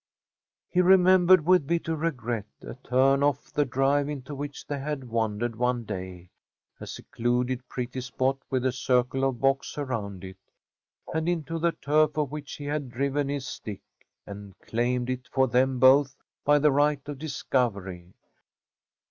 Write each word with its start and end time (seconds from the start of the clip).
He 0.71 0.81
remembered 0.81 1.45
with 1.45 1.67
bitter 1.67 1.95
regret 1.95 2.47
a 2.63 2.73
turn 2.73 3.21
off 3.21 3.53
the 3.53 3.65
drive 3.65 4.09
into 4.09 4.33
which 4.33 4.65
they 4.65 4.79
had 4.79 5.03
wandered 5.03 5.55
one 5.55 5.83
day, 5.83 6.31
a 6.79 6.87
secluded, 6.87 7.67
pretty 7.69 8.01
spot 8.01 8.39
with 8.49 8.65
a 8.65 8.71
circle 8.71 9.23
of 9.23 9.39
box 9.39 9.77
around 9.77 10.23
it, 10.23 10.39
and 11.13 11.29
into 11.29 11.59
the 11.59 11.73
turf 11.73 12.17
of 12.17 12.31
which 12.31 12.53
he 12.55 12.65
had 12.65 12.89
driven 12.89 13.29
his 13.29 13.45
stick, 13.45 13.83
and 14.25 14.57
claimed 14.57 15.07
it 15.07 15.27
for 15.31 15.47
them 15.47 15.77
both 15.77 16.15
by 16.43 16.57
the 16.57 16.71
right 16.71 17.07
of 17.07 17.19
discovery. 17.19 18.15